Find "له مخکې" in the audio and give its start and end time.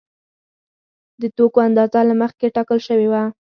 2.09-2.53